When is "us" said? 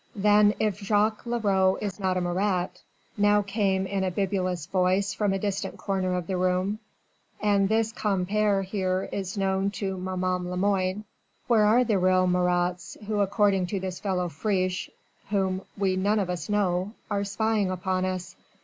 16.31-16.49, 18.03-18.35